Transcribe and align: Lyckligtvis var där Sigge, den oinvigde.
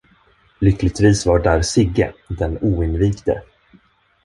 Lyckligtvis 0.59 1.25
var 1.25 1.39
där 1.39 1.61
Sigge, 1.61 2.13
den 2.27 2.57
oinvigde. 2.61 3.43